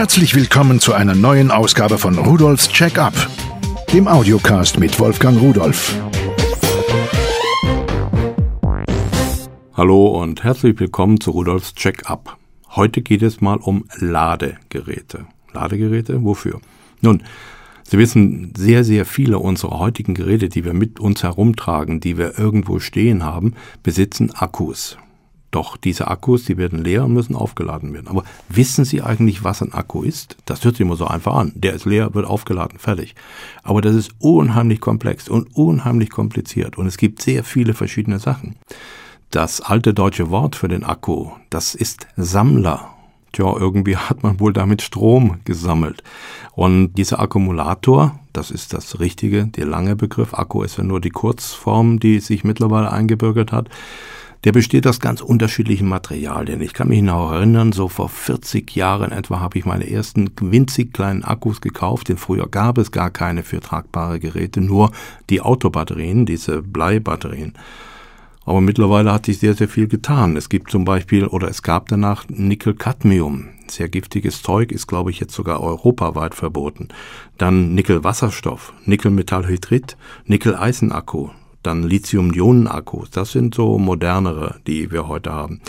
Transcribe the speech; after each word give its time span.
Herzlich 0.00 0.34
willkommen 0.34 0.80
zu 0.80 0.94
einer 0.94 1.14
neuen 1.14 1.50
Ausgabe 1.50 1.98
von 1.98 2.16
Rudolfs 2.16 2.70
Check-up, 2.70 3.12
dem 3.92 4.08
Audiocast 4.08 4.80
mit 4.80 4.98
Wolfgang 4.98 5.38
Rudolf. 5.38 5.94
Hallo 9.74 10.06
und 10.06 10.42
herzlich 10.42 10.80
willkommen 10.80 11.20
zu 11.20 11.32
Rudolfs 11.32 11.74
Check-up. 11.74 12.38
Heute 12.70 13.02
geht 13.02 13.20
es 13.20 13.42
mal 13.42 13.58
um 13.58 13.84
Ladegeräte. 13.98 15.26
Ladegeräte, 15.52 16.24
wofür? 16.24 16.62
Nun, 17.02 17.22
Sie 17.82 17.98
wissen, 17.98 18.54
sehr, 18.56 18.84
sehr 18.84 19.04
viele 19.04 19.38
unserer 19.38 19.80
heutigen 19.80 20.14
Geräte, 20.14 20.48
die 20.48 20.64
wir 20.64 20.72
mit 20.72 20.98
uns 20.98 21.22
herumtragen, 21.22 22.00
die 22.00 22.16
wir 22.16 22.38
irgendwo 22.38 22.78
stehen 22.78 23.22
haben, 23.22 23.52
besitzen 23.82 24.30
Akkus. 24.30 24.96
Doch 25.50 25.76
diese 25.76 26.08
Akkus, 26.08 26.44
die 26.44 26.56
werden 26.56 26.84
leer 26.84 27.04
und 27.04 27.12
müssen 27.12 27.34
aufgeladen 27.34 27.92
werden. 27.92 28.06
Aber 28.06 28.22
wissen 28.48 28.84
Sie 28.84 29.02
eigentlich, 29.02 29.42
was 29.42 29.62
ein 29.62 29.72
Akku 29.72 30.02
ist? 30.02 30.36
Das 30.44 30.64
hört 30.64 30.76
sich 30.76 30.86
immer 30.86 30.96
so 30.96 31.06
einfach 31.06 31.34
an. 31.34 31.52
Der 31.56 31.74
ist 31.74 31.86
leer, 31.86 32.14
wird 32.14 32.26
aufgeladen, 32.26 32.78
fertig. 32.78 33.16
Aber 33.62 33.80
das 33.80 33.96
ist 33.96 34.12
unheimlich 34.20 34.80
komplex 34.80 35.28
und 35.28 35.56
unheimlich 35.56 36.10
kompliziert 36.10 36.78
und 36.78 36.86
es 36.86 36.98
gibt 36.98 37.20
sehr 37.22 37.42
viele 37.42 37.74
verschiedene 37.74 38.18
Sachen. 38.18 38.56
Das 39.30 39.60
alte 39.60 39.94
deutsche 39.94 40.30
Wort 40.30 40.56
für 40.56 40.68
den 40.68 40.84
Akku, 40.84 41.30
das 41.50 41.74
ist 41.74 42.08
Sammler. 42.16 42.94
Tja, 43.32 43.54
irgendwie 43.56 43.96
hat 43.96 44.24
man 44.24 44.40
wohl 44.40 44.52
damit 44.52 44.82
Strom 44.82 45.38
gesammelt. 45.44 46.02
Und 46.52 46.94
dieser 46.94 47.20
Akkumulator, 47.20 48.18
das 48.32 48.50
ist 48.50 48.72
das 48.72 48.98
richtige, 48.98 49.46
der 49.46 49.66
lange 49.66 49.94
Begriff, 49.94 50.34
Akku 50.34 50.62
ist 50.62 50.78
ja 50.78 50.84
nur 50.84 51.00
die 51.00 51.10
Kurzform, 51.10 52.00
die 52.00 52.18
sich 52.18 52.42
mittlerweile 52.42 52.90
eingebürgert 52.90 53.52
hat, 53.52 53.68
der 54.44 54.52
besteht 54.52 54.86
aus 54.86 55.00
ganz 55.00 55.20
unterschiedlichen 55.20 55.86
Materialien. 55.86 56.60
Ich 56.62 56.72
kann 56.72 56.88
mich 56.88 57.02
noch 57.02 57.32
erinnern, 57.32 57.72
so 57.72 57.88
vor 57.88 58.08
40 58.08 58.74
Jahren 58.74 59.12
etwa 59.12 59.40
habe 59.40 59.58
ich 59.58 59.66
meine 59.66 59.90
ersten 59.90 60.30
winzig 60.40 60.94
kleinen 60.94 61.24
Akkus 61.24 61.60
gekauft, 61.60 62.08
denn 62.08 62.16
früher 62.16 62.48
gab 62.48 62.78
es 62.78 62.90
gar 62.90 63.10
keine 63.10 63.42
für 63.42 63.60
tragbare 63.60 64.18
Geräte, 64.18 64.60
nur 64.60 64.92
die 65.28 65.42
Autobatterien, 65.42 66.24
diese 66.24 66.62
Bleibatterien. 66.62 67.54
Aber 68.46 68.62
mittlerweile 68.62 69.12
hat 69.12 69.26
sich 69.26 69.38
sehr, 69.38 69.54
sehr 69.54 69.68
viel 69.68 69.86
getan. 69.86 70.36
Es 70.36 70.48
gibt 70.48 70.70
zum 70.70 70.84
Beispiel, 70.84 71.26
oder 71.26 71.48
es 71.48 71.62
gab 71.62 71.88
danach 71.88 72.24
Nickel-Cadmium. 72.28 73.48
Sehr 73.68 73.88
giftiges 73.88 74.42
Zeug 74.42 74.72
ist, 74.72 74.86
glaube 74.86 75.10
ich, 75.10 75.20
jetzt 75.20 75.34
sogar 75.34 75.60
europaweit 75.60 76.34
verboten. 76.34 76.88
Dann 77.36 77.74
Nickel-Wasserstoff, 77.74 78.72
Nickel-Metallhydrid, 78.86 79.96
Nickel-Eisenakku, 80.24 81.30
dann 81.62 81.82
Lithium-Ionen-Akkus, 81.82 83.10
das 83.10 83.32
sind 83.32 83.54
so 83.54 83.78
modernere, 83.78 84.56
die 84.66 84.90
wir 84.90 85.08
heute 85.08 85.32
haben. 85.32 85.60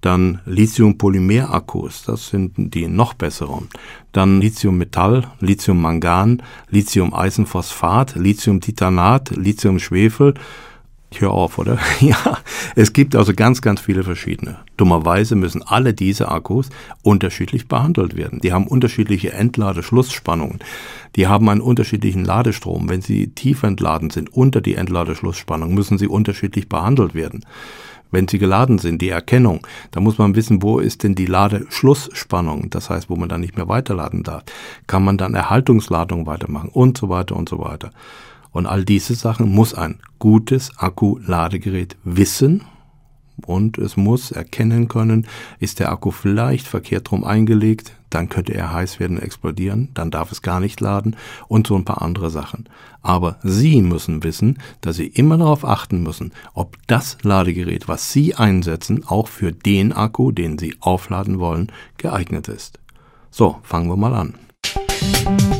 Dann 0.00 0.40
Lithium-Polymer-Akkus, 0.46 2.04
das 2.04 2.28
sind 2.28 2.52
die 2.56 2.86
noch 2.86 3.14
besseren. 3.14 3.68
Dann 4.12 4.40
Lithium-Metall, 4.40 5.26
Lithium-Mangan, 5.40 6.42
Lithium-Eisenphosphat, 6.70 8.14
Lithium-Titanat, 8.16 9.30
Lithium-Schwefel, 9.36 10.34
ich 11.12 11.20
höre 11.20 11.32
auf, 11.32 11.58
oder? 11.58 11.78
ja, 12.00 12.38
es 12.76 12.92
gibt 12.92 13.16
also 13.16 13.34
ganz, 13.34 13.62
ganz 13.62 13.80
viele 13.80 14.04
verschiedene. 14.04 14.58
Dummerweise 14.76 15.34
müssen 15.34 15.62
alle 15.62 15.92
diese 15.92 16.30
Akkus 16.30 16.70
unterschiedlich 17.02 17.66
behandelt 17.66 18.16
werden. 18.16 18.40
Die 18.40 18.52
haben 18.52 18.66
unterschiedliche 18.66 19.32
Entladeschlussspannungen. 19.32 20.60
Die 21.16 21.26
haben 21.26 21.48
einen 21.48 21.60
unterschiedlichen 21.60 22.24
Ladestrom. 22.24 22.88
Wenn 22.88 23.02
sie 23.02 23.28
tief 23.28 23.64
entladen 23.64 24.10
sind, 24.10 24.32
unter 24.32 24.60
die 24.60 24.76
Entladeschlussspannung, 24.76 25.74
müssen 25.74 25.98
sie 25.98 26.06
unterschiedlich 26.06 26.68
behandelt 26.68 27.14
werden. 27.14 27.44
Wenn 28.12 28.26
sie 28.26 28.38
geladen 28.38 28.78
sind, 28.78 29.02
die 29.02 29.08
Erkennung, 29.08 29.66
da 29.92 30.00
muss 30.00 30.18
man 30.18 30.34
wissen, 30.34 30.62
wo 30.62 30.80
ist 30.80 31.04
denn 31.04 31.14
die 31.14 31.26
Ladeschlussspannung, 31.26 32.68
das 32.70 32.90
heißt, 32.90 33.08
wo 33.08 33.16
man 33.16 33.28
dann 33.28 33.40
nicht 33.40 33.56
mehr 33.56 33.68
weiterladen 33.68 34.24
darf. 34.24 34.42
Kann 34.88 35.04
man 35.04 35.16
dann 35.16 35.34
Erhaltungsladung 35.34 36.26
weitermachen 36.26 36.70
und 36.72 36.98
so 36.98 37.08
weiter 37.08 37.36
und 37.36 37.48
so 37.48 37.60
weiter. 37.60 37.92
Und 38.52 38.66
all 38.66 38.84
diese 38.84 39.14
Sachen 39.14 39.48
muss 39.50 39.74
ein 39.74 40.00
gutes 40.18 40.76
Akkuladegerät 40.78 41.96
wissen 42.04 42.64
und 43.46 43.78
es 43.78 43.96
muss 43.96 44.30
erkennen 44.32 44.88
können, 44.88 45.26
ist 45.58 45.78
der 45.78 45.90
Akku 45.90 46.10
vielleicht 46.10 46.66
verkehrt 46.66 47.10
rum 47.12 47.24
eingelegt, 47.24 47.92
dann 48.10 48.28
könnte 48.28 48.54
er 48.54 48.72
heiß 48.72 48.98
werden 48.98 49.18
und 49.18 49.22
explodieren, 49.22 49.88
dann 49.94 50.10
darf 50.10 50.32
es 50.32 50.42
gar 50.42 50.60
nicht 50.60 50.80
laden 50.80 51.16
und 51.48 51.66
so 51.66 51.76
ein 51.76 51.84
paar 51.84 52.02
andere 52.02 52.30
Sachen. 52.30 52.68
Aber 53.02 53.38
Sie 53.42 53.80
müssen 53.80 54.22
wissen, 54.24 54.58
dass 54.80 54.96
Sie 54.96 55.06
immer 55.06 55.38
darauf 55.38 55.64
achten 55.64 56.02
müssen, 56.02 56.32
ob 56.52 56.76
das 56.86 57.18
Ladegerät, 57.22 57.88
was 57.88 58.12
Sie 58.12 58.34
einsetzen, 58.34 59.04
auch 59.06 59.28
für 59.28 59.52
den 59.52 59.92
Akku, 59.92 60.32
den 60.32 60.58
Sie 60.58 60.76
aufladen 60.80 61.38
wollen, 61.38 61.70
geeignet 61.98 62.48
ist. 62.48 62.80
So, 63.30 63.58
fangen 63.62 63.88
wir 63.88 63.96
mal 63.96 64.14
an. 64.14 65.59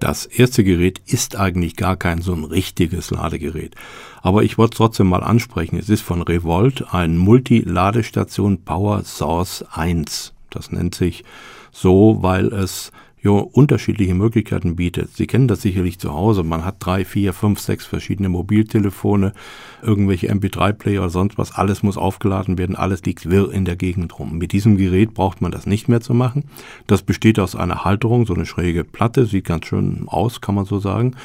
Das 0.00 0.26
erste 0.26 0.62
Gerät 0.62 1.00
ist 1.06 1.36
eigentlich 1.36 1.76
gar 1.76 1.96
kein 1.96 2.22
so 2.22 2.32
ein 2.32 2.44
richtiges 2.44 3.10
Ladegerät. 3.10 3.74
Aber 4.22 4.42
ich 4.44 4.58
wollte 4.58 4.74
es 4.74 4.78
trotzdem 4.78 5.08
mal 5.08 5.24
ansprechen. 5.24 5.76
Es 5.76 5.88
ist 5.88 6.02
von 6.02 6.22
Revolt 6.22 6.94
ein 6.94 7.16
Multi-Ladestation 7.16 8.64
Power 8.64 9.02
Source 9.04 9.64
1. 9.72 10.34
Das 10.50 10.70
nennt 10.70 10.94
sich 10.94 11.24
so, 11.72 12.18
weil 12.20 12.46
es 12.52 12.92
ja, 13.22 13.30
unterschiedliche 13.30 14.14
Möglichkeiten 14.14 14.76
bietet. 14.76 15.16
Sie 15.16 15.26
kennen 15.26 15.48
das 15.48 15.62
sicherlich 15.62 15.98
zu 15.98 16.12
Hause. 16.12 16.42
Man 16.42 16.64
hat 16.64 16.76
drei, 16.78 17.04
vier, 17.04 17.32
fünf, 17.32 17.60
sechs 17.60 17.84
verschiedene 17.86 18.28
Mobiltelefone, 18.28 19.32
irgendwelche 19.82 20.32
MP3-Player 20.32 21.00
oder 21.00 21.10
sonst 21.10 21.38
was. 21.38 21.52
Alles 21.52 21.82
muss 21.82 21.96
aufgeladen 21.96 22.58
werden. 22.58 22.76
Alles 22.76 23.04
liegt 23.04 23.28
wirr 23.28 23.52
in 23.52 23.64
der 23.64 23.76
Gegend 23.76 24.18
rum. 24.18 24.38
Mit 24.38 24.52
diesem 24.52 24.76
Gerät 24.76 25.14
braucht 25.14 25.40
man 25.40 25.50
das 25.50 25.66
nicht 25.66 25.88
mehr 25.88 26.00
zu 26.00 26.14
machen. 26.14 26.44
Das 26.86 27.02
besteht 27.02 27.38
aus 27.38 27.56
einer 27.56 27.84
Halterung, 27.84 28.26
so 28.26 28.34
eine 28.34 28.46
schräge 28.46 28.84
Platte. 28.84 29.26
Sieht 29.26 29.46
ganz 29.46 29.66
schön 29.66 30.04
aus, 30.06 30.40
kann 30.40 30.54
man 30.54 30.64
so 30.64 30.78
sagen. 30.78 31.16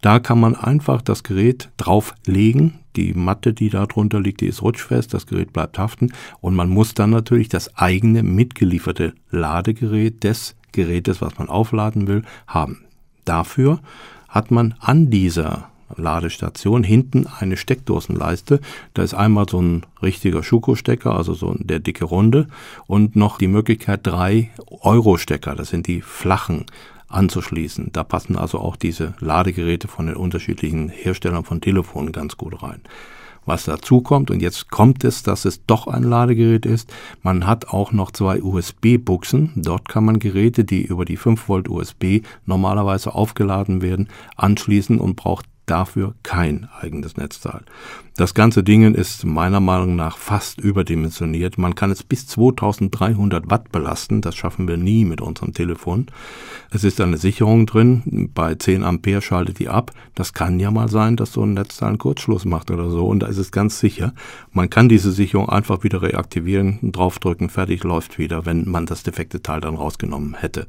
Da 0.00 0.18
kann 0.20 0.38
man 0.38 0.54
einfach 0.54 1.02
das 1.02 1.22
Gerät 1.22 1.70
drauflegen. 1.76 2.74
Die 2.96 3.12
Matte, 3.12 3.52
die 3.52 3.68
da 3.70 3.86
drunter 3.86 4.20
liegt, 4.20 4.40
die 4.40 4.46
ist 4.46 4.62
rutschfest, 4.62 5.12
das 5.12 5.26
Gerät 5.26 5.52
bleibt 5.52 5.78
haften 5.78 6.12
und 6.40 6.54
man 6.54 6.70
muss 6.70 6.94
dann 6.94 7.10
natürlich 7.10 7.48
das 7.48 7.76
eigene 7.76 8.22
mitgelieferte 8.22 9.12
Ladegerät 9.30 10.24
des 10.24 10.54
Gerätes, 10.76 11.20
was 11.20 11.36
man 11.38 11.48
aufladen 11.48 12.06
will, 12.06 12.22
haben. 12.46 12.84
Dafür 13.24 13.80
hat 14.28 14.52
man 14.52 14.74
an 14.78 15.10
dieser 15.10 15.68
Ladestation 15.96 16.82
hinten 16.82 17.26
eine 17.26 17.56
Steckdosenleiste. 17.56 18.60
Da 18.94 19.02
ist 19.02 19.14
einmal 19.14 19.48
so 19.48 19.60
ein 19.60 19.86
richtiger 20.02 20.42
Schuko-Stecker, 20.42 21.14
also 21.14 21.34
so 21.34 21.54
der 21.58 21.80
dicke 21.80 22.04
Runde, 22.04 22.48
und 22.86 23.16
noch 23.16 23.38
die 23.38 23.48
Möglichkeit 23.48 24.00
drei 24.04 24.50
Euro-Stecker, 24.82 25.54
das 25.54 25.68
sind 25.70 25.86
die 25.86 26.00
flachen, 26.02 26.66
anzuschließen. 27.08 27.90
Da 27.92 28.02
passen 28.02 28.36
also 28.36 28.58
auch 28.58 28.76
diese 28.76 29.14
Ladegeräte 29.20 29.88
von 29.88 30.06
den 30.06 30.16
unterschiedlichen 30.16 30.88
Herstellern 30.88 31.44
von 31.44 31.60
Telefonen 31.60 32.12
ganz 32.12 32.36
gut 32.36 32.62
rein 32.62 32.80
was 33.46 33.64
dazu 33.64 34.02
kommt. 34.02 34.30
Und 34.30 34.42
jetzt 34.42 34.70
kommt 34.70 35.04
es, 35.04 35.22
dass 35.22 35.44
es 35.44 35.64
doch 35.64 35.86
ein 35.86 36.02
Ladegerät 36.02 36.66
ist. 36.66 36.92
Man 37.22 37.46
hat 37.46 37.68
auch 37.68 37.92
noch 37.92 38.10
zwei 38.10 38.42
USB-Buchsen. 38.42 39.52
Dort 39.56 39.88
kann 39.88 40.04
man 40.04 40.18
Geräte, 40.18 40.64
die 40.64 40.82
über 40.82 41.04
die 41.04 41.16
5 41.16 41.48
Volt 41.48 41.68
USB 41.68 42.22
normalerweise 42.44 43.14
aufgeladen 43.14 43.80
werden, 43.80 44.08
anschließen 44.36 44.98
und 44.98 45.16
braucht 45.16 45.46
dafür 45.66 46.14
kein 46.22 46.68
eigenes 46.80 47.16
Netzteil. 47.16 47.62
Das 48.16 48.32
ganze 48.32 48.62
Ding 48.62 48.94
ist 48.94 49.24
meiner 49.26 49.60
Meinung 49.60 49.94
nach 49.94 50.16
fast 50.16 50.58
überdimensioniert. 50.58 51.58
Man 51.58 51.74
kann 51.74 51.90
es 51.90 52.02
bis 52.02 52.26
2300 52.28 53.50
Watt 53.50 53.70
belasten. 53.72 54.22
Das 54.22 54.34
schaffen 54.34 54.66
wir 54.68 54.78
nie 54.78 55.04
mit 55.04 55.20
unserem 55.20 55.52
Telefon. 55.52 56.06
Es 56.70 56.82
ist 56.82 57.00
eine 57.00 57.18
Sicherung 57.18 57.66
drin. 57.66 58.30
Bei 58.32 58.54
10 58.54 58.84
Ampere 58.84 59.20
schaltet 59.20 59.58
die 59.58 59.68
ab. 59.68 59.90
Das 60.14 60.32
kann 60.32 60.58
ja 60.58 60.70
mal 60.70 60.88
sein, 60.88 61.16
dass 61.16 61.32
so 61.32 61.42
ein 61.42 61.52
Netzteil 61.52 61.90
einen 61.90 61.98
Kurzschluss 61.98 62.46
macht 62.46 62.70
oder 62.70 62.88
so. 62.88 63.06
Und 63.06 63.20
da 63.20 63.26
ist 63.26 63.38
es 63.38 63.52
ganz 63.52 63.78
sicher. 63.80 64.14
Man 64.52 64.70
kann 64.70 64.88
diese 64.88 65.12
Sicherung 65.12 65.50
einfach 65.50 65.82
wieder 65.82 66.00
reaktivieren, 66.00 66.78
draufdrücken, 66.92 67.50
fertig 67.50 67.84
läuft 67.84 68.18
wieder, 68.18 68.46
wenn 68.46 68.66
man 68.68 68.86
das 68.86 69.02
defekte 69.02 69.42
Teil 69.42 69.60
dann 69.60 69.74
rausgenommen 69.74 70.34
hätte. 70.34 70.68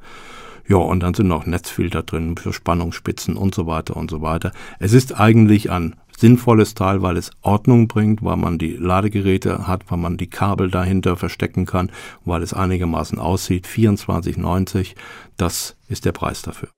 Ja, 0.69 0.77
und 0.77 1.01
dann 1.01 1.13
sind 1.13 1.27
noch 1.27 1.45
Netzfilter 1.45 2.03
drin 2.03 2.35
für 2.35 2.51
Spannungsspitzen 2.51 3.37
und 3.37 3.55
so 3.55 3.67
weiter 3.67 3.95
und 3.95 4.11
so 4.11 4.21
weiter. 4.21 4.51
Es 4.79 4.91
ist 4.91 5.17
eigentlich 5.17 5.71
ein 5.71 5.95
sinnvolles 6.17 6.73
Teil, 6.73 7.01
weil 7.01 7.15
es 7.15 7.31
Ordnung 7.41 7.87
bringt, 7.87 8.21
weil 8.21 8.35
man 8.35 8.57
die 8.57 8.73
Ladegeräte 8.73 9.65
hat, 9.65 9.89
weil 9.89 9.99
man 9.99 10.17
die 10.17 10.29
Kabel 10.29 10.69
dahinter 10.69 11.15
verstecken 11.15 11.65
kann, 11.65 11.89
weil 12.25 12.43
es 12.43 12.53
einigermaßen 12.53 13.17
aussieht. 13.17 13.65
24,90, 13.65 14.95
das 15.37 15.77
ist 15.87 16.03
der 16.03 16.11
Preis 16.11 16.41
dafür. 16.41 16.69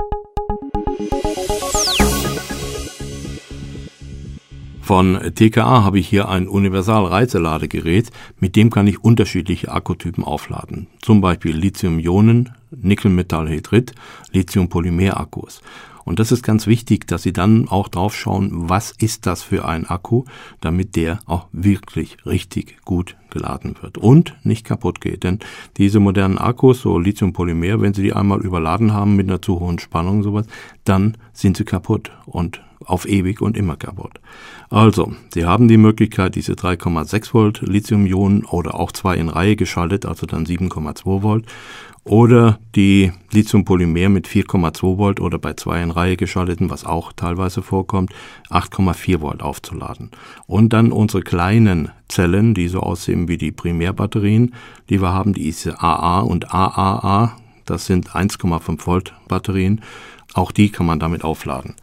Von 4.81 5.19
TKA 5.35 5.83
habe 5.83 5.99
ich 5.99 6.07
hier 6.07 6.29
ein 6.29 6.47
Universal-Reiseladegerät, 6.47 8.09
mit 8.39 8.55
dem 8.55 8.69
kann 8.69 8.87
ich 8.87 9.03
unterschiedliche 9.03 9.71
Akkutypen 9.71 10.23
aufladen. 10.23 10.87
Zum 11.01 11.21
Beispiel 11.21 11.55
Lithium-Ionen, 11.55 12.49
Nickelmetallhydrid, 12.71 13.93
Lithium-Polymer-Akkus. 14.31 15.61
Und 16.05 16.17
das 16.17 16.31
ist 16.31 16.41
ganz 16.41 16.65
wichtig, 16.65 17.07
dass 17.07 17.21
Sie 17.21 17.33
dann 17.33 17.67
auch 17.67 17.87
drauf 17.87 18.15
schauen, 18.15 18.49
was 18.67 18.91
ist 18.91 19.27
das 19.27 19.43
für 19.43 19.65
ein 19.65 19.85
Akku, 19.85 20.23
damit 20.59 20.95
der 20.95 21.19
auch 21.27 21.47
wirklich 21.51 22.25
richtig 22.25 22.77
gut 22.83 23.15
geladen 23.29 23.75
wird 23.81 23.99
und 23.99 24.35
nicht 24.43 24.65
kaputt 24.65 25.01
geht. 25.01 25.23
Denn 25.23 25.37
diese 25.77 25.99
modernen 25.99 26.39
Akkus, 26.39 26.81
so 26.81 26.97
Lithium-Polymer, 26.97 27.81
wenn 27.81 27.93
Sie 27.93 28.01
die 28.01 28.13
einmal 28.13 28.41
überladen 28.41 28.91
haben 28.91 29.15
mit 29.15 29.27
einer 29.27 29.41
zu 29.41 29.59
hohen 29.59 29.77
Spannung 29.77 30.17
und 30.17 30.23
sowas, 30.23 30.47
dann 30.83 31.15
sind 31.31 31.57
sie 31.57 31.65
kaputt 31.65 32.11
und 32.25 32.61
auf 32.89 33.07
ewig 33.07 33.41
und 33.41 33.57
immer 33.57 33.75
kaputt. 33.75 34.19
Also, 34.69 35.13
Sie 35.33 35.45
haben 35.45 35.67
die 35.67 35.77
Möglichkeit, 35.77 36.35
diese 36.35 36.53
3,6 36.53 37.33
Volt 37.33 37.61
Lithium-Ionen 37.61 38.45
oder 38.45 38.75
auch 38.75 38.91
zwei 38.91 39.15
in 39.15 39.29
Reihe 39.29 39.55
geschaltet, 39.55 40.05
also 40.05 40.25
dann 40.25 40.45
7,2 40.45 41.23
Volt 41.23 41.45
oder 42.03 42.59
die 42.75 43.11
Lithium-Polymer 43.31 44.09
mit 44.09 44.27
4,2 44.27 44.97
Volt 44.97 45.19
oder 45.19 45.37
bei 45.37 45.53
zwei 45.53 45.81
in 45.83 45.91
Reihe 45.91 46.17
geschalteten, 46.17 46.69
was 46.69 46.85
auch 46.85 47.13
teilweise 47.13 47.61
vorkommt, 47.61 48.13
8,4 48.49 49.21
Volt 49.21 49.41
aufzuladen. 49.43 50.09
Und 50.47 50.73
dann 50.73 50.91
unsere 50.91 51.21
kleinen 51.21 51.91
Zellen, 52.07 52.53
die 52.53 52.67
so 52.67 52.79
aussehen 52.79 53.27
wie 53.27 53.37
die 53.37 53.51
Primärbatterien, 53.51 54.55
die 54.89 55.01
wir 55.01 55.13
haben, 55.13 55.33
die 55.33 55.53
AA 55.77 56.21
und 56.21 56.53
AAA, 56.53 57.35
das 57.65 57.85
sind 57.85 58.09
1,5 58.11 58.87
Volt 58.87 59.13
Batterien, 59.27 59.81
auch 60.33 60.51
die 60.51 60.69
kann 60.69 60.85
man 60.85 60.99
damit 60.99 61.23
aufladen. 61.23 61.75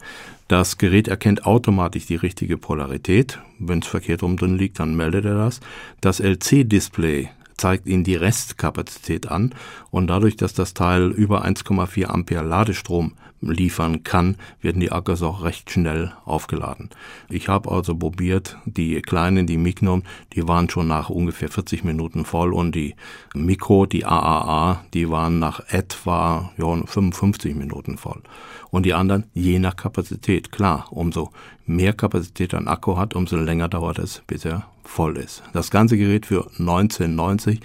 Das 0.47 0.77
Gerät 0.77 1.09
erkennt 1.09 1.45
automatisch 1.45 2.05
die 2.05 2.15
richtige 2.15 2.57
Polarität. 2.57 3.39
Wenn 3.59 3.79
es 3.79 3.87
verkehrt 3.87 4.23
rum 4.23 4.37
drin 4.37 4.57
liegt, 4.57 4.79
dann 4.79 4.95
meldet 4.95 5.25
er 5.25 5.35
das. 5.35 5.59
Das 5.99 6.21
LC-Display 6.21 7.29
zeigt 7.57 7.85
Ihnen 7.85 8.03
die 8.03 8.15
Restkapazität 8.15 9.29
an 9.29 9.53
und 9.91 10.07
dadurch, 10.07 10.37
dass 10.37 10.53
das 10.53 10.73
Teil 10.73 11.11
über 11.11 11.43
1,4 11.43 12.05
Ampere 12.05 12.45
Ladestrom 12.45 13.13
liefern 13.41 14.03
kann, 14.03 14.37
werden 14.61 14.79
die 14.79 14.91
Akkus 14.91 15.21
auch 15.21 15.43
recht 15.43 15.71
schnell 15.71 16.13
aufgeladen. 16.25 16.89
Ich 17.29 17.49
habe 17.49 17.71
also 17.71 17.95
probiert, 17.95 18.57
die 18.65 19.01
kleinen, 19.01 19.47
die 19.47 19.57
Mignon, 19.57 20.03
die 20.33 20.47
waren 20.47 20.69
schon 20.69 20.87
nach 20.87 21.09
ungefähr 21.09 21.49
40 21.49 21.83
Minuten 21.83 22.25
voll 22.25 22.53
und 22.53 22.73
die 22.73 22.95
Mikro, 23.35 23.85
die 23.85 24.05
AAA, 24.05 24.83
die 24.93 25.09
waren 25.09 25.39
nach 25.39 25.61
etwa 25.69 26.51
ja, 26.57 26.65
55 26.85 27.55
Minuten 27.55 27.97
voll. 27.97 28.21
Und 28.69 28.85
die 28.85 28.93
anderen 28.93 29.25
je 29.33 29.59
nach 29.59 29.75
Kapazität. 29.75 30.51
Klar, 30.51 30.87
umso 30.91 31.31
mehr 31.65 31.93
Kapazität 31.93 32.53
ein 32.53 32.67
Akku 32.67 32.97
hat, 32.97 33.15
umso 33.15 33.37
länger 33.37 33.69
dauert 33.69 33.99
es, 33.99 34.23
bis 34.27 34.45
er 34.45 34.67
voll 34.83 35.17
ist. 35.17 35.43
Das 35.53 35.71
ganze 35.71 35.97
Gerät 35.97 36.25
für 36.25 36.47
1990 36.59 37.59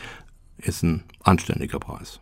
ist 0.58 0.82
ein 0.82 1.02
anständiger 1.22 1.80
Preis. 1.80 2.20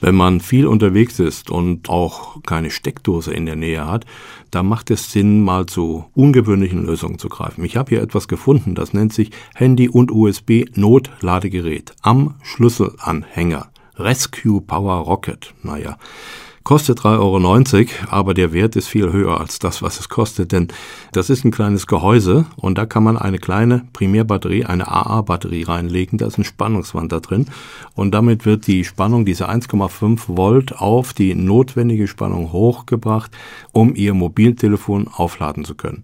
Wenn 0.00 0.14
man 0.14 0.40
viel 0.40 0.66
unterwegs 0.66 1.18
ist 1.18 1.50
und 1.50 1.88
auch 1.88 2.40
keine 2.42 2.70
Steckdose 2.70 3.32
in 3.32 3.46
der 3.46 3.56
Nähe 3.56 3.86
hat, 3.86 4.06
da 4.52 4.62
macht 4.62 4.90
es 4.90 5.10
Sinn, 5.10 5.42
mal 5.42 5.66
zu 5.66 6.04
ungewöhnlichen 6.14 6.86
Lösungen 6.86 7.18
zu 7.18 7.28
greifen. 7.28 7.64
Ich 7.64 7.76
habe 7.76 7.90
hier 7.90 8.02
etwas 8.02 8.28
gefunden, 8.28 8.76
das 8.76 8.92
nennt 8.92 9.12
sich 9.12 9.30
Handy 9.54 9.88
und 9.88 10.12
USB 10.12 10.66
Notladegerät 10.74 11.94
am 12.02 12.36
Schlüsselanhänger. 12.42 13.68
Rescue 13.96 14.60
Power 14.60 14.98
Rocket. 14.98 15.52
Naja, 15.64 15.98
Kostet 16.68 17.00
3,90 17.00 17.18
Euro, 17.18 18.10
aber 18.10 18.34
der 18.34 18.52
Wert 18.52 18.76
ist 18.76 18.88
viel 18.88 19.10
höher 19.10 19.40
als 19.40 19.58
das, 19.58 19.80
was 19.80 20.00
es 20.00 20.10
kostet, 20.10 20.52
denn 20.52 20.68
das 21.12 21.30
ist 21.30 21.42
ein 21.46 21.50
kleines 21.50 21.86
Gehäuse 21.86 22.44
und 22.56 22.76
da 22.76 22.84
kann 22.84 23.02
man 23.02 23.16
eine 23.16 23.38
kleine 23.38 23.86
Primärbatterie, 23.94 24.66
eine 24.66 24.86
AA-Batterie 24.86 25.62
reinlegen, 25.62 26.18
da 26.18 26.26
ist 26.26 26.36
ein 26.36 26.44
Spannungswand 26.44 27.10
da 27.10 27.20
drin 27.20 27.46
und 27.94 28.12
damit 28.12 28.44
wird 28.44 28.66
die 28.66 28.84
Spannung, 28.84 29.24
diese 29.24 29.48
1,5 29.48 30.24
Volt, 30.26 30.76
auf 30.78 31.14
die 31.14 31.34
notwendige 31.34 32.06
Spannung 32.06 32.52
hochgebracht, 32.52 33.30
um 33.72 33.94
Ihr 33.94 34.12
Mobiltelefon 34.12 35.08
aufladen 35.08 35.64
zu 35.64 35.74
können. 35.74 36.02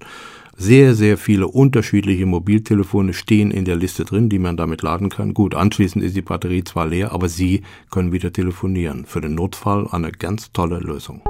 Sehr, 0.56 0.95
sehr 0.95 1.19
viele 1.19 1.49
unterschiedliche 1.49 2.27
Mobiltelefone 2.27 3.12
stehen 3.12 3.51
in 3.51 3.65
der 3.65 3.75
Liste 3.75 4.05
drin, 4.05 4.29
die 4.29 4.39
man 4.39 4.56
damit 4.56 4.83
laden 4.83 5.09
kann. 5.09 5.35
Gut, 5.35 5.55
anschließend 5.55 6.05
ist 6.05 6.15
die 6.15 6.23
Batterie 6.23 6.62
zwar 6.62 6.87
leer, 6.87 7.11
aber 7.11 7.29
Sie 7.29 7.62
können 7.91 8.12
wieder 8.12 8.33
telefonieren. 8.33 9.05
Für 9.05 9.21
den 9.21 9.35
Notfall 9.35 9.89
eine 9.91 10.12
ganz 10.12 10.53
tolle 10.53 10.79
Lösung. 10.79 11.23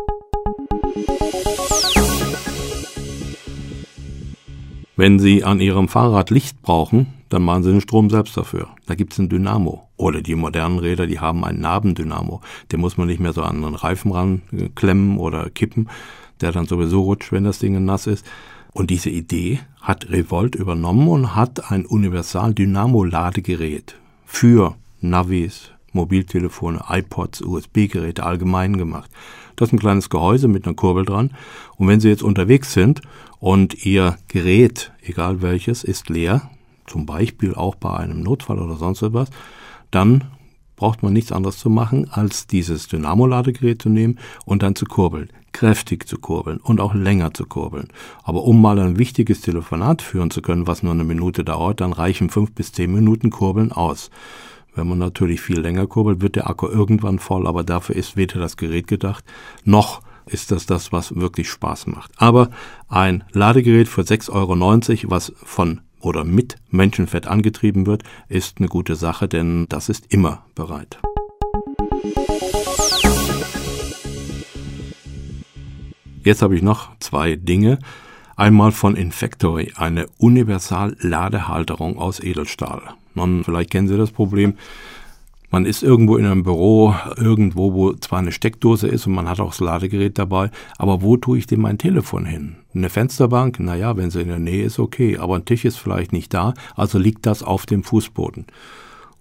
Wenn 4.97 5.19
Sie 5.19 5.43
an 5.43 5.59
Ihrem 5.59 5.89
Fahrrad 5.89 6.29
Licht 6.29 6.61
brauchen, 6.61 7.07
dann 7.31 7.43
machen 7.43 7.63
Sie 7.63 7.73
den 7.73 7.81
Strom 7.81 8.11
selbst 8.11 8.37
dafür. 8.37 8.69
Da 8.87 8.95
gibt 8.95 9.15
es 9.15 9.19
ein 9.19 9.31
Dynamo. 9.31 9.89
Oder 9.97 10.21
die 10.21 10.35
modernen 10.35 10.79
Räder, 10.79 11.07
die 11.07 11.19
haben 11.19 11.45
einen 11.45 11.61
Nabendynamo. 11.61 12.43
Den 12.71 12.81
muss 12.81 12.99
man 12.99 13.07
nicht 13.07 13.21
mehr 13.21 13.33
so 13.33 13.43
an 13.43 13.63
den 13.63 13.75
Reifen 13.75 14.13
ranklemmen 14.13 15.17
oder 15.17 15.49
kippen, 15.49 15.89
der 16.43 16.53
dann 16.53 16.67
sowieso 16.67 17.01
rutscht, 17.01 17.33
wenn 17.33 17.45
das 17.45 17.59
Ding 17.59 17.83
nass 17.85 18.07
ist. 18.07 18.27
Und 18.75 18.91
diese 18.91 19.09
Idee 19.09 19.61
hat 19.81 20.11
Revolt 20.11 20.55
übernommen 20.57 21.09
und 21.09 21.35
hat 21.37 21.71
ein 21.71 21.87
Universal-Dynamo-Ladegerät 21.87 23.95
für 24.27 24.75
Navis, 25.01 25.71
Mobiltelefone, 25.93 26.83
iPods, 26.89 27.41
USB-Geräte 27.41 28.25
allgemein 28.25 28.77
gemacht. 28.77 29.09
Das 29.55 29.69
ist 29.69 29.75
ein 29.75 29.79
kleines 29.79 30.11
Gehäuse 30.11 30.49
mit 30.49 30.67
einer 30.67 30.75
Kurbel 30.75 31.05
dran. 31.05 31.31
Und 31.77 31.87
wenn 31.87 32.01
Sie 32.01 32.09
jetzt 32.09 32.25
unterwegs 32.25 32.73
sind 32.73 33.01
und 33.39 33.87
Ihr 33.87 34.19
Gerät, 34.27 34.91
egal 35.03 35.41
welches, 35.41 35.85
ist 35.85 36.09
leer, 36.09 36.51
zum 36.87 37.07
Beispiel 37.07 37.55
auch 37.55 37.77
bei 37.77 37.97
einem 37.97 38.25
Notfall 38.25 38.59
oder 38.59 38.75
sonst 38.75 39.03
etwas, 39.03 39.31
dann 39.93 40.25
braucht 40.75 41.05
man 41.05 41.13
nichts 41.13 41.31
anderes 41.31 41.59
zu 41.59 41.71
machen, 41.71 42.11
als 42.11 42.49
dieses 42.49 42.89
Dynamo-Ladegerät 42.89 43.81
zu 43.81 43.89
nehmen 43.89 44.19
und 44.45 44.65
dann 44.65 44.75
zu 44.75 44.87
kurbeln. 44.87 45.29
Kräftig 45.55 46.09
zu 46.09 46.19
kurbeln 46.19 46.59
und 46.59 46.81
auch 46.81 46.95
länger 46.95 47.33
zu 47.33 47.47
kurbeln. 47.47 47.87
Aber 48.25 48.43
um 48.43 48.61
mal 48.61 48.77
ein 48.81 48.99
wichtiges 48.99 49.41
Telefonat 49.41 50.03
führen 50.03 50.33
zu 50.33 50.43
können, 50.43 50.67
was 50.67 50.83
nur 50.83 50.93
eine 50.93 51.05
Minute 51.05 51.45
dauert, 51.45 51.81
dann 51.81 51.93
reichen 51.93 52.29
fünf 52.29 52.53
bis 52.53 52.73
zehn 52.73 52.93
Minuten 52.93 53.31
Kurbeln 53.31 53.71
aus. 53.71 54.11
Wenn 54.75 54.89
man 54.89 54.99
natürlich 54.99 55.41
viel 55.41 55.61
länger 55.61 55.87
kurbelt, 55.87 56.21
wird 56.21 56.35
der 56.35 56.51
Akku 56.51 56.67
irgendwann 56.67 57.21
voll, 57.21 57.47
aber 57.47 57.63
dafür 57.63 57.95
ist 57.95 58.17
weder 58.17 58.41
das 58.41 58.57
Gerät 58.57 58.89
gedacht, 58.89 59.25
noch 59.65 60.03
ist 60.27 60.51
das 60.51 60.67
das, 60.67 60.91
was 60.91 61.15
wirklich 61.15 61.49
Spaß 61.49 61.87
macht. 61.87 62.11
Aber 62.17 62.51
ein 62.89 63.23
Ladegerät 63.31 63.87
für 63.87 64.03
6,90 64.03 64.33
Euro, 65.05 65.11
was 65.11 65.33
von 65.37 65.83
oder 66.01 66.25
mit 66.25 66.57
Menschenfett 66.69 67.29
angetrieben 67.29 67.87
wird, 67.87 68.03
ist 68.29 68.59
eine 68.59 68.69
gute 68.69 68.97
Sache, 68.97 69.29
denn 69.29 69.67
das 69.69 69.89
ist 69.89 70.13
immer 70.13 70.45
bereit. 70.57 70.99
Jetzt 76.25 76.41
habe 76.41 76.57
ich 76.57 76.63
noch 76.63 76.89
zwei 77.01 77.37
Dinge. 77.37 77.79
Einmal 78.35 78.73
von 78.73 78.97
Infactory, 78.97 79.73
eine 79.77 80.07
Universal-Ladehalterung 80.19 81.99
aus 81.99 82.19
Edelstahl. 82.19 82.83
Man, 83.13 83.45
vielleicht 83.45 83.71
kennen 83.71 83.89
Sie 83.89 83.97
das 83.97 84.11
Problem. 84.11 84.55
Man 85.51 85.67
ist 85.67 85.85
irgendwo 85.85 86.17
in 86.17 86.25
einem 86.25 86.43
Büro, 86.43 86.95
irgendwo, 87.17 87.75
wo 87.75 87.93
zwar 87.93 88.19
eine 88.19 88.33
Steckdose 88.33 88.89
ist 88.89 89.07
und 89.07 89.13
man 89.13 89.29
hat 89.29 89.39
auch 89.39 89.51
das 89.51 89.61
Ladegerät 89.61 90.19
dabei, 90.19 90.51
aber 90.79 91.03
wo 91.03 91.17
tue 91.17 91.39
ich 91.39 91.47
denn 91.47 91.61
mein 91.61 91.79
Telefon 91.79 92.25
hin? 92.25 92.57
Eine 92.75 92.89
Fensterbank? 92.89 93.61
Naja, 93.61 93.97
wenn 93.97 94.11
sie 94.11 94.23
in 94.23 94.29
der 94.29 94.41
Nähe 94.41 94.65
ist, 94.65 94.81
okay, 94.81 95.19
aber 95.19 95.37
ein 95.37 95.45
Tisch 95.45 95.65
ist 95.65 95.77
vielleicht 95.77 96.13
nicht 96.13 96.35
da, 96.35 96.55
also 96.75 96.99
liegt 96.99 97.27
das 97.27 97.45
auf 97.45 97.67
dem 97.67 97.85
Fußboden. 97.85 98.47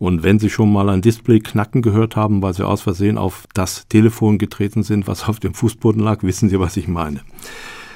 Und 0.04 0.22
wenn 0.22 0.38
Sie 0.38 0.50
schon 0.50 0.74
mal 0.74 0.90
ein 0.90 1.02
Display 1.02 1.40
knacken 1.40 1.82
gehört 1.82 2.18
haben, 2.18 2.42
weil 2.42 2.54
Sie 2.54 2.68
aus 2.68 2.82
Versehen 2.82 3.18
auf 3.18 3.48
das 3.54 3.88
Telefon 3.88 4.38
getreten 4.38 4.84
sind, 4.84 5.08
was 5.08 5.30
auf 5.30 5.40
dem 5.40 5.54
Fußboden 5.54 6.04
lag, 6.04 6.24
wissen 6.24 6.50
Sie, 6.50 6.60
was 6.60 6.76
ich 6.76 6.90
meine. 6.90 7.22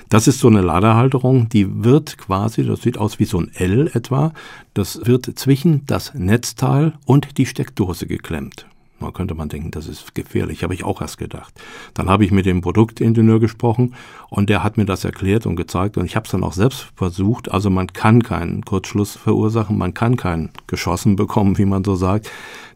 Das 0.07 0.25
ist 0.25 0.39
so 0.39 0.47
eine 0.47 0.61
Ladehalterung, 0.61 1.49
die 1.49 1.83
wird 1.83 2.17
quasi, 2.17 2.63
das 2.65 2.81
sieht 2.81 2.97
aus 2.97 3.19
wie 3.19 3.25
so 3.25 3.41
ein 3.41 3.51
L 3.53 3.91
etwa, 3.93 4.31
das 4.73 5.05
wird 5.05 5.37
zwischen 5.37 5.85
das 5.85 6.13
Netzteil 6.13 6.93
und 7.03 7.37
die 7.37 7.45
Steckdose 7.45 8.07
geklemmt. 8.07 8.67
Da 8.99 9.11
könnte 9.11 9.35
man 9.35 9.49
denken, 9.49 9.71
das 9.71 9.87
ist 9.87 10.15
gefährlich, 10.15 10.63
habe 10.63 10.73
ich 10.73 10.83
auch 10.83 11.01
erst 11.01 11.17
gedacht. 11.17 11.53
Dann 11.93 12.09
habe 12.09 12.25
ich 12.25 12.31
mit 12.31 12.45
dem 12.45 12.61
Produktingenieur 12.61 13.39
gesprochen 13.39 13.93
und 14.29 14.49
der 14.49 14.63
hat 14.63 14.77
mir 14.77 14.85
das 14.85 15.05
erklärt 15.05 15.45
und 15.45 15.55
gezeigt 15.55 15.97
und 15.97 16.05
ich 16.05 16.15
habe 16.15 16.25
es 16.25 16.31
dann 16.31 16.43
auch 16.43 16.53
selbst 16.53 16.91
versucht. 16.95 17.51
Also 17.51 17.69
man 17.69 17.87
kann 17.87 18.23
keinen 18.23 18.65
Kurzschluss 18.65 19.15
verursachen, 19.15 19.77
man 19.77 19.93
kann 19.93 20.17
keinen 20.17 20.49
geschossen 20.65 21.15
bekommen, 21.15 21.57
wie 21.57 21.65
man 21.65 21.83
so 21.83 21.95
sagt 21.95 22.31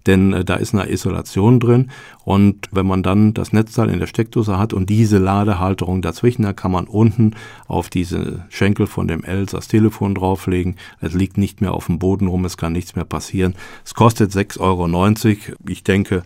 denn 0.08 0.34
äh, 0.34 0.46
da 0.46 0.55
ist 0.55 0.74
eine 0.74 0.89
Isolation 0.89 1.60
drin 1.60 1.91
und 2.24 2.67
wenn 2.72 2.86
man 2.86 3.03
dann 3.03 3.34
das 3.34 3.53
Netzteil 3.53 3.89
in 3.89 4.00
der 4.00 4.08
Steckdose 4.08 4.58
hat 4.58 4.74
und 4.74 4.89
diese 4.89 5.17
Ladehalterung 5.17 6.01
dazwischen, 6.01 6.43
dann 6.43 6.55
kann 6.55 6.72
man 6.72 6.86
unten 6.86 7.36
auf 7.67 7.89
diese 7.89 8.46
Schenkel 8.50 8.88
von 8.88 9.08
dem 9.08 9.24
L 9.24 9.46
das 9.46 9.67
Telefon 9.67 10.15
drauflegen. 10.15 10.75
Es 11.00 11.13
liegt 11.13 11.38
nicht 11.38 11.62
mehr 11.62 11.74
auf 11.74 11.88
dem 11.88 12.00
Boden 12.00 12.27
rum, 12.27 12.46
es 12.46 12.58
kann 12.58 12.74
nichts 12.74 12.96
mehr 12.96 13.05
passieren. 13.05 13.55
Es 13.86 13.93
kostet 13.93 14.31
6,90 14.31 14.60
Euro. 14.60 15.58
Ich 15.67 15.84
denke, 15.84 16.24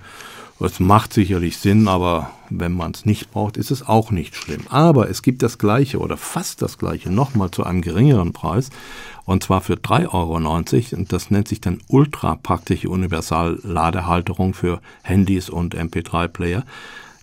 Es 0.57 0.79
macht 0.79 1.11
sicherlich 1.11 1.57
Sinn, 1.57 1.89
aber 1.89 2.31
wenn 2.49 2.71
man 2.71 2.91
es 2.91 3.05
nicht 3.05 3.31
braucht, 3.31 3.57
ist 3.57 3.71
es 3.71 3.85
auch 3.85 4.11
nicht 4.11 4.35
schlimm. 4.35 4.61
Aber 4.69 5.09
es 5.09 5.21
gibt 5.21 5.43
das 5.43 5.57
gleiche 5.57 5.99
oder 5.99 6.15
fast 6.15 6.61
das 6.61 6.77
gleiche 6.77 7.11
nochmal 7.11 7.51
zu 7.51 7.65
einem 7.65 7.81
geringeren 7.81 8.31
Preis 8.31 8.69
und 9.25 9.43
zwar 9.43 9.59
für 9.59 9.73
3,90 9.73 10.13
Euro 10.13 10.97
und 10.97 11.11
das 11.11 11.29
nennt 11.29 11.49
sich 11.49 11.59
dann 11.59 11.81
ultra 11.89 12.35
praktische 12.35 12.89
Universal-Ladehalterung 12.89 14.53
für 14.53 14.79
Handys 15.03 15.49
und 15.49 15.75
MP3-Player. 15.75 16.63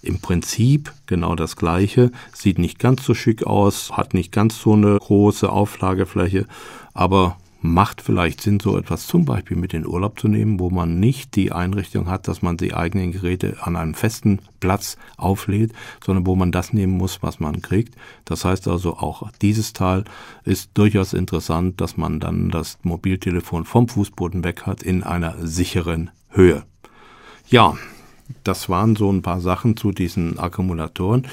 Im 0.02 0.20
Prinzip 0.20 0.92
genau 1.06 1.34
das 1.34 1.56
gleiche, 1.56 2.10
sieht 2.34 2.58
nicht 2.58 2.78
ganz 2.78 3.04
so 3.04 3.14
schick 3.14 3.46
aus, 3.46 3.92
hat 3.92 4.12
nicht 4.12 4.32
ganz 4.32 4.60
so 4.60 4.74
eine 4.74 4.98
große 4.98 5.48
Auflagefläche, 5.48 6.46
aber 6.92 7.38
macht 7.62 8.00
vielleicht 8.00 8.40
Sinn, 8.40 8.60
so 8.60 8.76
etwas 8.76 9.06
zum 9.06 9.24
Beispiel 9.24 9.56
mit 9.56 9.72
in 9.72 9.86
Urlaub 9.86 10.18
zu 10.18 10.28
nehmen, 10.28 10.58
wo 10.58 10.70
man 10.70 10.98
nicht 11.00 11.36
die 11.36 11.52
Einrichtung 11.52 12.08
hat, 12.08 12.28
dass 12.28 12.42
man 12.42 12.56
die 12.56 12.74
eigenen 12.74 13.12
Geräte 13.12 13.56
an 13.60 13.76
einem 13.76 13.94
festen 13.94 14.40
Platz 14.60 14.96
auflädt, 15.16 15.72
sondern 16.04 16.26
wo 16.26 16.34
man 16.34 16.52
das 16.52 16.72
nehmen 16.72 16.96
muss, 16.96 17.22
was 17.22 17.40
man 17.40 17.62
kriegt. 17.62 17.94
Das 18.24 18.44
heißt 18.44 18.68
also 18.68 18.96
auch 18.96 19.30
dieses 19.40 19.72
Teil 19.72 20.04
ist 20.44 20.70
durchaus 20.74 21.12
interessant, 21.12 21.80
dass 21.80 21.96
man 21.96 22.20
dann 22.20 22.50
das 22.50 22.78
Mobiltelefon 22.82 23.64
vom 23.64 23.88
Fußboden 23.88 24.44
weg 24.44 24.62
hat 24.66 24.82
in 24.82 25.02
einer 25.02 25.34
sicheren 25.46 26.10
Höhe. 26.30 26.64
Ja, 27.48 27.76
das 28.44 28.68
waren 28.68 28.96
so 28.96 29.10
ein 29.10 29.22
paar 29.22 29.40
Sachen 29.40 29.76
zu 29.76 29.92
diesen 29.92 30.38
Akkumulatoren. 30.38 31.26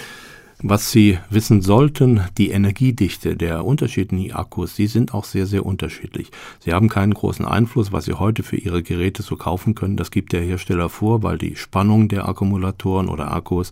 Was 0.62 0.92
Sie 0.92 1.18
wissen 1.30 1.62
sollten, 1.62 2.20
die 2.38 2.50
Energiedichte 2.50 3.38
der 3.38 3.64
unterschiedlichen 3.64 4.34
Akkus, 4.34 4.76
die 4.76 4.88
sind 4.88 5.14
auch 5.14 5.24
sehr, 5.24 5.46
sehr 5.46 5.66
unterschiedlich. 5.66 6.32
Sie 6.60 6.74
haben 6.74 6.90
keinen 6.90 7.14
großen 7.14 7.46
Einfluss, 7.46 7.94
was 7.94 8.04
Sie 8.04 8.20
heute 8.20 8.44
für 8.44 8.58
Ihre 8.58 8.84
Geräte 8.84 9.24
so 9.24 9.38
kaufen 9.38 9.74
können. 9.74 9.96
Das 9.96 10.12
gibt 10.12 10.34
der 10.34 10.42
Hersteller 10.42 10.90
vor, 10.90 11.24
weil 11.24 11.38
die 11.38 11.56
Spannung 11.56 12.10
der 12.10 12.28
Akkumulatoren 12.28 13.08
oder 13.08 13.32
Akkus 13.32 13.72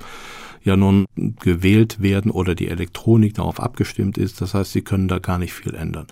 ja 0.63 0.77
nun 0.77 1.07
gewählt 1.41 2.01
werden 2.01 2.31
oder 2.31 2.55
die 2.55 2.69
Elektronik 2.69 3.33
darauf 3.33 3.59
abgestimmt 3.59 4.17
ist. 4.17 4.39
Das 4.39 4.53
heißt, 4.53 4.71
Sie 4.71 4.81
können 4.81 5.09
da 5.09 5.19
gar 5.19 5.39
nicht 5.39 5.53
viel 5.53 5.75
ändern. 5.75 6.07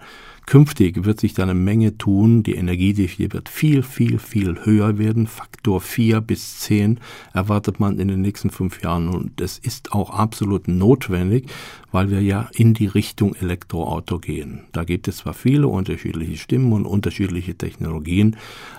Künftig 0.45 1.05
wird 1.05 1.19
sich 1.19 1.33
da 1.33 1.43
eine 1.43 1.55
Menge 1.55 1.97
tun. 1.97 2.43
Die 2.43 2.53
Energiedichte 2.53 3.33
wird 3.33 3.49
viel, 3.49 3.81
viel, 3.81 4.19
viel 4.19 4.63
höher 4.63 4.99
werden. 4.99 5.25
Faktor 5.25 5.81
4 5.81 6.21
bis 6.21 6.59
10 6.59 6.99
erwartet 7.33 7.79
man 7.79 7.97
in 7.97 8.07
den 8.07 8.21
nächsten 8.21 8.51
fünf 8.51 8.83
Jahren. 8.83 9.09
Und 9.09 9.39
das 9.41 9.57
ist 9.57 9.91
auch 9.91 10.11
absolut 10.11 10.67
notwendig, 10.67 11.49
weil 11.91 12.11
wir 12.11 12.21
ja 12.21 12.47
in 12.53 12.75
die 12.75 12.85
Richtung 12.85 13.33
Elektroauto 13.35 14.19
gehen. 14.19 14.61
Da 14.71 14.83
gibt 14.83 15.07
es 15.07 15.17
zwar 15.17 15.33
viele 15.33 15.67
unterschiedliche 15.67 16.37
Stimmen 16.37 16.73
und 16.73 16.85
unterschiedliche 16.85 17.55
Technologien, 17.55 18.35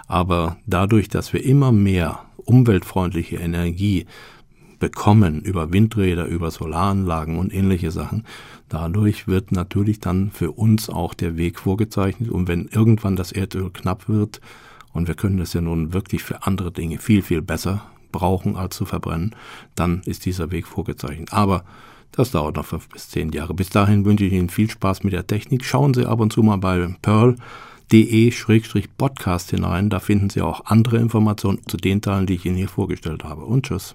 aber 0.07 0.59
dadurch, 0.67 1.09
dass 1.09 1.33
wir 1.33 1.45
immer 1.45 1.73
mehr 1.73 2.21
umweltfreundliche 2.37 3.37
Energie 3.37 4.07
bekommen 4.79 5.41
über 5.41 5.73
Windräder, 5.73 6.27
über 6.27 6.51
Solaranlagen 6.51 7.39
und 7.39 7.53
ähnliche 7.53 7.91
Sachen. 7.91 8.25
Dadurch 8.69 9.29
wird 9.29 9.53
natürlich 9.53 10.01
dann 10.01 10.31
für 10.31 10.53
uns 10.53 10.91
auch 10.91 11.15
der 11.15 11.37
Weg 11.37 11.59
vorgezeichnet. 11.59 12.31
Und 12.31 12.49
wenn 12.49 12.67
irgendwann 12.67 13.17
das 13.17 13.33
Erdöl 13.33 13.71
knapp 13.71 14.09
wird, 14.09 14.41
und 14.93 15.09
wir 15.09 15.15
können 15.15 15.37
das 15.37 15.53
ja 15.53 15.61
nun 15.61 15.93
wirklich 15.93 16.23
für 16.23 16.45
andere 16.45 16.73
Dinge 16.73 16.99
viel, 16.99 17.21
viel 17.23 17.43
besser 17.43 17.83
brauchen 18.13 18.57
als 18.57 18.77
zu 18.77 18.87
verbrennen, 18.87 19.35
dann 19.75 20.01
ist 20.07 20.25
dieser 20.25 20.51
Weg 20.51 20.67
vorgezeichnet. 20.67 21.33
Aber 21.33 21.65
das 22.13 22.31
dauert 22.31 22.57
noch 22.57 22.65
fünf 22.65 22.89
bis 22.89 23.11
zehn 23.11 23.31
Jahre. 23.31 23.53
Bis 23.53 23.69
dahin 23.69 24.07
wünsche 24.07 24.25
ich 24.25 24.33
Ihnen 24.33 24.49
viel 24.49 24.71
Spaß 24.71 25.05
mit 25.05 25.13
der 25.13 25.27
Technik. 25.27 25.67
Schauen 25.67 25.93
Sie 25.93 26.07
ab 26.07 26.21
und 26.21 26.33
zu 26.33 26.43
mal 26.43 26.57
bei 26.57 26.89
pearl.de-podcast 27.03 29.51
hinein. 29.51 29.91
Da 29.91 30.01
finden 30.01 30.31
Sie 30.31 30.41
auch 30.41 30.65
andere 30.65 30.97
Informationen 30.97 31.61
zu 31.69 31.77
den 31.77 32.01
Teilen, 32.01 32.25
die 32.27 32.35
ich 32.35 32.47
Ihnen 32.47 32.57
hier 32.57 32.69
vorgestellt 32.69 33.23
habe. 33.23 33.45
Und 33.45 33.67
tschüss. 33.67 33.95